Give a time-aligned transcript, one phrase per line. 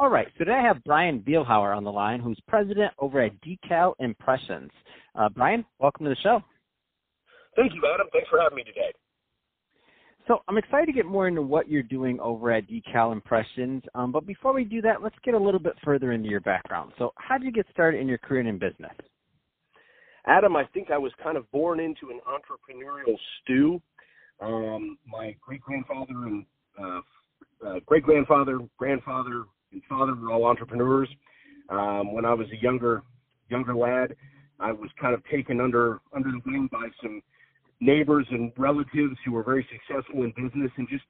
[0.00, 3.32] All right, so today I have Brian Bielhauer on the line, who's president over at
[3.40, 4.70] Decal Impressions.
[5.16, 6.40] Uh, Brian, welcome to the show.
[7.56, 8.06] Thank you, Adam.
[8.12, 8.92] Thanks for having me today.
[10.28, 13.82] So I'm excited to get more into what you're doing over at Decal Impressions.
[13.96, 16.92] Um, but before we do that, let's get a little bit further into your background.
[16.96, 18.92] So how did you get started in your career in business?
[20.26, 23.82] Adam, I think I was kind of born into an entrepreneurial stew.
[24.40, 26.46] Um, my great grandfather and
[26.80, 27.00] uh,
[27.66, 31.08] uh, great grandfather, grandfather, and father were all entrepreneurs.
[31.68, 33.02] Um, when I was a younger
[33.50, 34.14] younger lad,
[34.60, 37.22] I was kind of taken under under the wing by some
[37.80, 41.04] neighbors and relatives who were very successful in business and just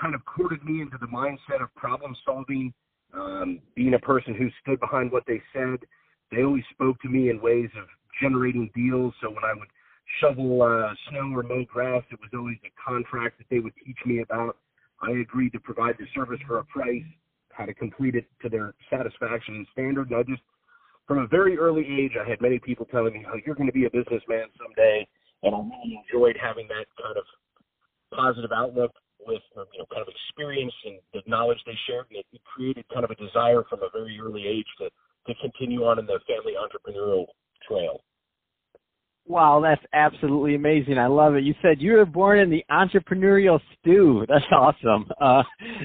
[0.00, 2.72] kind of courted me into the mindset of problem solving,
[3.14, 5.78] um, being a person who stood behind what they said.
[6.30, 7.86] They always spoke to me in ways of
[8.20, 9.12] generating deals.
[9.20, 9.68] So when I would
[10.20, 13.98] shovel uh, snow or mow grass, it was always a contract that they would teach
[14.06, 14.56] me about.
[15.02, 17.02] I agreed to provide the service for a price,
[17.52, 20.10] how to complete it to their satisfaction and standard.
[20.10, 20.42] And I just,
[21.06, 23.72] from a very early age, I had many people telling me, "Oh, you're going to
[23.72, 25.06] be a businessman someday,"
[25.42, 27.24] and I really enjoyed having that kind of
[28.12, 28.92] positive outlook
[29.26, 32.84] with you know kind of experience and the knowledge they shared, and it, it created
[32.92, 34.90] kind of a desire from a very early age to
[35.26, 37.26] to continue on in the family entrepreneurial
[37.66, 38.01] trail.
[39.32, 40.98] Wow, that's absolutely amazing.
[40.98, 41.42] I love it.
[41.42, 44.26] You said you were born in the entrepreneurial stew.
[44.28, 45.08] That's awesome.
[45.18, 45.42] Uh,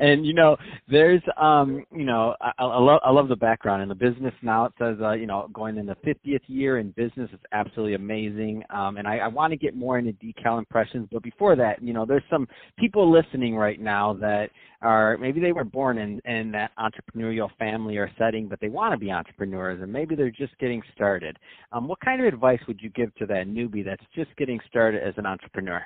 [0.00, 0.56] and you know,
[0.88, 4.64] there's, um, you know, I, I love, I love the background in the business now.
[4.64, 8.64] It says, uh, you know, going in the 50th year in business is absolutely amazing.
[8.70, 11.92] Um, and I, I want to get more into decal impressions, but before that, you
[11.92, 16.52] know, there's some people listening right now that are maybe they were born in in
[16.52, 20.56] that entrepreneurial family or setting, but they want to be entrepreneurs, and maybe they're just
[20.58, 21.36] getting started.
[21.72, 25.02] Um, what kind of advice would you give to that newbie that's just getting started
[25.02, 25.82] as an entrepreneur?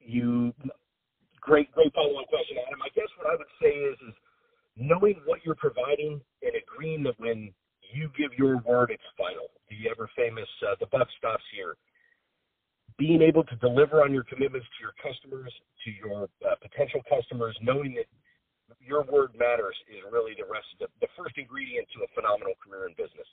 [0.00, 0.52] You
[1.40, 2.80] great, great follow-on question, Adam.
[2.82, 4.14] I guess what I would say is is
[4.76, 7.52] knowing what you're providing and agreeing that when
[7.94, 9.50] you give your word, it's final.
[9.68, 11.76] The ever famous uh, "the buck stops here."
[12.98, 15.52] Being able to deliver on your commitments to your customers,
[15.84, 18.06] to your uh, potential customers, knowing that
[18.80, 22.54] your word matters is really the rest of the, the first ingredient to a phenomenal
[22.62, 23.26] career in business.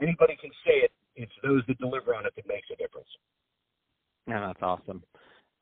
[0.00, 3.08] Anybody can say it, it's those that deliver on it that makes a difference.
[4.26, 5.02] Yeah, that's awesome.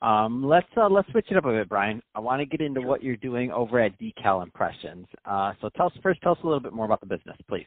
[0.00, 2.02] Um, let's uh, let's switch it up a bit, Brian.
[2.14, 5.06] I want to get into what you're doing over at Decal Impressions.
[5.24, 7.66] Uh, so tell us first, tell us a little bit more about the business, please.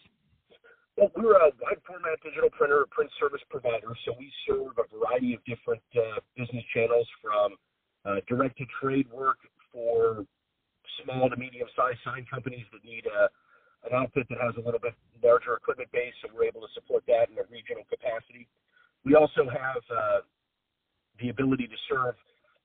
[0.95, 5.35] Well, we're a wide format digital printer print service provider, so we serve a variety
[5.35, 7.59] of different uh, business channels from
[8.07, 10.23] uh, direct to trade work for
[11.03, 13.27] small to medium sized sign companies that need a
[13.85, 17.03] an outfit that has a little bit larger equipment base, so we're able to support
[17.05, 18.47] that in a regional capacity.
[19.05, 20.25] We also have uh,
[21.21, 22.17] the ability to serve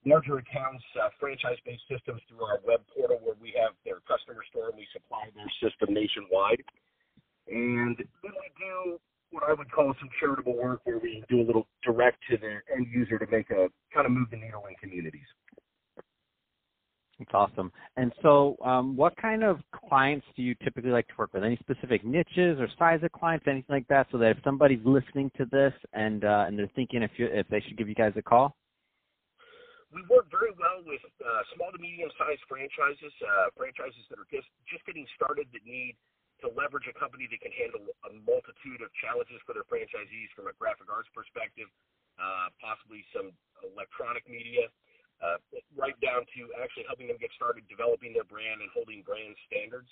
[0.08, 4.72] larger accounts, uh, franchise-based systems through our web portal where we have their customer store
[4.72, 6.64] and we supply their system nationwide.
[7.50, 8.98] And then we do
[9.30, 12.58] what I would call some charitable work where we do a little direct to the
[12.74, 15.26] end user to make a kind of move the needle in communities.
[17.20, 17.70] That's awesome.
[17.98, 21.44] And so, um, what kind of clients do you typically like to work with?
[21.44, 25.30] Any specific niches or size of clients, anything like that, so that if somebody's listening
[25.36, 28.14] to this and uh, and they're thinking if you if they should give you guys
[28.16, 28.56] a call.
[29.92, 34.30] We work very well with uh, small to medium sized franchises, uh, franchises that are
[34.32, 36.00] just just getting started that need
[36.42, 40.48] to leverage a company that can handle a multitude of challenges for their franchisees from
[40.48, 41.68] a graphic arts perspective,
[42.16, 43.32] uh, possibly some
[43.64, 44.68] electronic media
[45.20, 45.36] uh,
[45.76, 49.88] right down to actually helping them get started developing their brand and holding brand standards.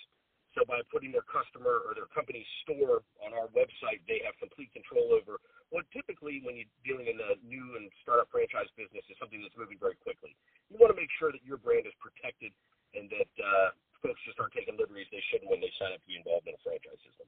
[0.57, 4.73] So by putting their customer or their company store on our website, they have complete
[4.73, 5.37] control over
[5.69, 9.53] what typically when you're dealing in a new and startup franchise business is something that's
[9.53, 10.33] moving very quickly.
[10.73, 12.49] You want to make sure that your brand is protected
[12.97, 13.69] and that uh,
[14.01, 16.53] folks just aren't taking liberties they shouldn't when they sign up to be involved in
[16.53, 17.27] a franchise system.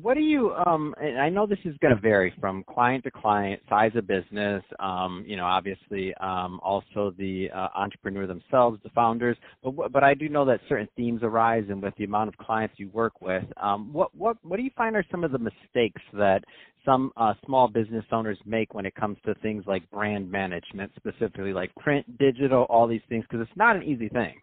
[0.00, 3.10] What do you um and i know this is going to vary from client to
[3.10, 8.90] client size of business um you know obviously um also the uh, entrepreneur themselves the
[8.90, 12.36] founders but but i do know that certain themes arise and with the amount of
[12.36, 15.38] clients you work with um what what what do you find are some of the
[15.38, 16.44] mistakes that
[16.84, 21.52] some uh, small business owners make when it comes to things like brand management specifically
[21.52, 23.24] like print digital all these things?
[23.28, 24.40] Because it's not an easy thing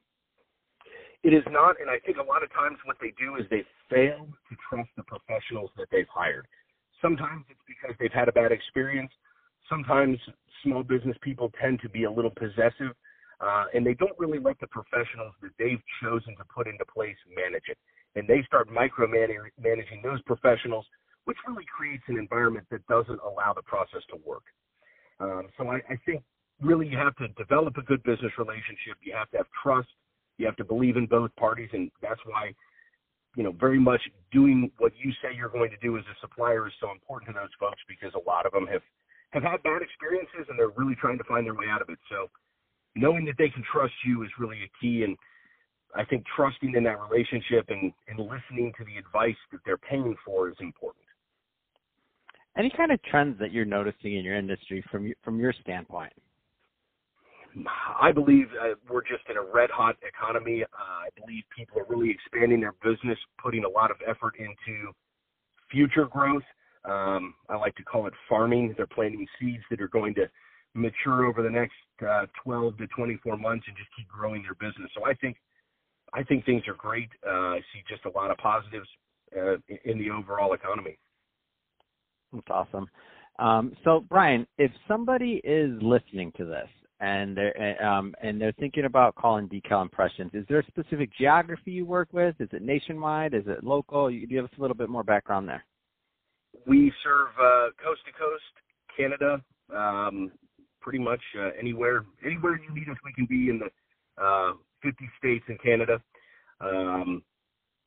[1.27, 3.67] It is not, and I think a lot of times what they do is they
[3.91, 6.47] fail to trust the professionals that they've hired.
[7.01, 9.11] Sometimes it's because they've had a bad experience.
[9.67, 10.17] Sometimes
[10.63, 12.95] small business people tend to be a little possessive,
[13.41, 17.19] uh, and they don't really let the professionals that they've chosen to put into place
[17.35, 17.77] manage it.
[18.15, 20.85] And they start micromanaging those professionals,
[21.25, 24.47] which really creates an environment that doesn't allow the process to work.
[25.19, 26.23] Um, so I, I think
[26.61, 28.95] really you have to develop a good business relationship.
[29.03, 29.89] You have to have trust.
[30.37, 32.53] You have to believe in both parties, and that's why
[33.35, 34.01] you know very much
[34.31, 37.39] doing what you say you're going to do as a supplier is so important to
[37.39, 38.81] those folks because a lot of them have
[39.31, 41.99] have had bad experiences and they're really trying to find their way out of it.
[42.09, 42.29] So
[42.95, 45.17] knowing that they can trust you is really a key and
[45.95, 50.15] I think trusting in that relationship and, and listening to the advice that they're paying
[50.25, 51.03] for is important.
[52.57, 56.11] Any kind of trends that you're noticing in your industry from from your standpoint?
[57.65, 60.63] I believe uh, we're just in a red hot economy.
[60.63, 64.91] Uh, I believe people are really expanding their business, putting a lot of effort into
[65.71, 66.43] future growth.
[66.85, 68.73] Um, I like to call it farming.
[68.77, 70.29] They're planting seeds that are going to
[70.73, 71.73] mature over the next
[72.07, 74.89] uh, 12 to 24 months and just keep growing their business.
[74.95, 75.37] So I think
[76.13, 77.09] I think things are great.
[77.25, 78.87] Uh, I see just a lot of positives
[79.35, 80.97] uh, in the overall economy.
[82.31, 82.87] That's awesome.
[83.39, 88.85] Um, so Brian, if somebody is listening to this and they're um, and they're thinking
[88.85, 92.35] about calling decal impressions, is there a specific geography you work with?
[92.39, 93.33] Is it nationwide?
[93.33, 94.09] Is it local?
[94.09, 95.63] You give us a little bit more background there.
[96.65, 98.43] We serve uh, coast to coast,
[98.95, 99.41] Canada,
[99.75, 100.31] um,
[100.81, 104.53] pretty much uh, anywhere anywhere you need us, we can be in the uh,
[104.83, 106.01] 50 states in Canada.
[106.59, 107.21] Um,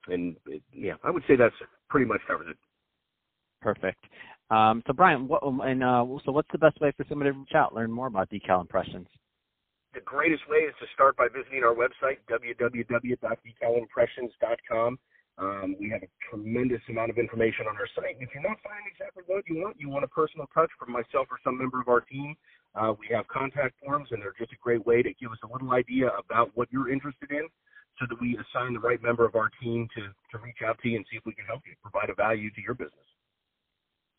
[0.08, 1.54] and it, yeah, I would say that's
[1.88, 2.56] pretty much covers it.
[3.60, 4.04] Perfect.
[4.50, 7.38] Um, so Brian, what, um, and uh, so what's the best way for somebody to
[7.38, 9.06] reach out, learn more about decal impressions?
[9.94, 14.98] The greatest way is to start by visiting our website, www.decalimpressions.com.
[15.38, 18.16] Um, we have a tremendous amount of information on our site.
[18.20, 21.28] If you're not finding exactly what you want, you want a personal touch from myself
[21.30, 22.36] or some member of our team,
[22.74, 25.46] uh, we have contact forms, and they're just a great way to give us a
[25.50, 27.48] little idea about what you're interested in
[27.98, 30.88] so that we assign the right member of our team to, to reach out to
[30.88, 33.09] you and see if we can help you provide a value to your business.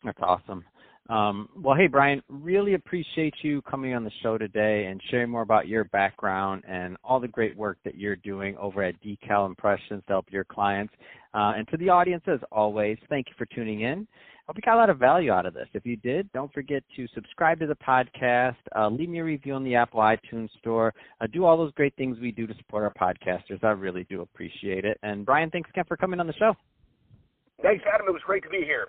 [0.04, 0.64] That's awesome.
[1.08, 5.42] Um, well, hey, Brian, really appreciate you coming on the show today and sharing more
[5.42, 10.02] about your background and all the great work that you're doing over at Decal Impressions
[10.06, 10.94] to help your clients.
[11.34, 14.06] Uh, and to the audience, as always, thank you for tuning in.
[14.08, 15.68] I hope you got a lot of value out of this.
[15.72, 19.54] If you did, don't forget to subscribe to the podcast, uh, leave me a review
[19.54, 22.82] on the Apple iTunes Store, uh, do all those great things we do to support
[22.82, 23.62] our podcasters.
[23.62, 24.98] I really do appreciate it.
[25.02, 26.54] And Brian, thanks again for coming on the show.
[27.62, 28.08] Thanks, Adam.
[28.08, 28.88] It was great to be here.